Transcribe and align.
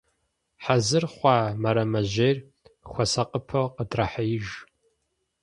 Хьэзыр 0.63 1.05
хъуа 1.13 1.37
мэрэмэжьейр 1.61 2.37
хуэсакъыпэу 2.91 3.71
къыдрахьеиж. 3.75 4.47